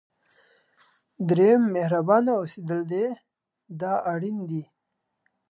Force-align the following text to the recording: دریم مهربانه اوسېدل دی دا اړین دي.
دریم 1.27 1.61
مهربانه 1.75 2.31
اوسېدل 2.39 2.81
دی 2.91 3.05
دا 3.81 3.93
اړین 4.13 4.37
دي. 4.49 4.63